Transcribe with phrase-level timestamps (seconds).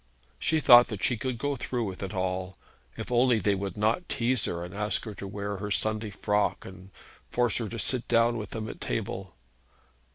[0.39, 2.57] She thought that she could go through with it all,
[2.97, 6.65] if only they would not tease her, and ask her to wear her Sunday frock,
[6.65, 6.89] and
[7.29, 9.35] force her to sit down with them at table.